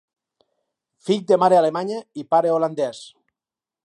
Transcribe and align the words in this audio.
Fill 1.09 1.21
de 1.31 1.37
mare 1.43 1.59
alemanya 1.59 1.99
i 2.23 2.27
pare 2.33 2.55
holandès. 2.57 3.03